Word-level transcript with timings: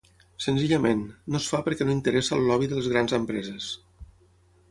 Senzillament, 0.43 1.03
no 1.33 1.41
es 1.41 1.49
fa 1.51 1.59
perquè 1.67 1.85
no 1.89 1.93
interessa 1.97 2.35
el 2.39 2.49
lobby 2.53 2.69
de 2.71 2.79
les 2.79 2.89
grans 2.95 3.15
empreses. 3.21 3.67